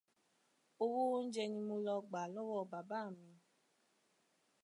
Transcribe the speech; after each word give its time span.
Owó 0.83 0.99
oúnjẹ 1.11 1.43
ni 1.51 1.59
mo 1.67 1.75
lọ 1.85 1.93
ọ 1.99 2.05
gbà 2.09 2.21
lọ́wọ́ 2.35 2.67
bàbá 2.71 2.99
mi. 3.17 3.29